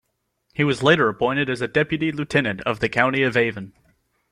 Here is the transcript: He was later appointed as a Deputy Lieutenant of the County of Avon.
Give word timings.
He 0.51 0.63
was 0.63 0.81
later 0.81 1.07
appointed 1.09 1.47
as 1.47 1.61
a 1.61 1.67
Deputy 1.67 2.11
Lieutenant 2.11 2.61
of 2.61 2.79
the 2.79 2.89
County 2.89 3.21
of 3.21 3.37
Avon. 3.37 3.73